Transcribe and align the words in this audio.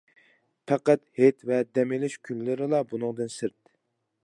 پەقەت 0.71 1.03
ھېيت 1.19 1.45
ۋە 1.51 1.59
دەم 1.79 1.93
ئېلىش 1.97 2.17
كۈنلىرىلا 2.29 2.83
بۇنىڭدىن 2.95 3.33
سىرت. 3.37 3.75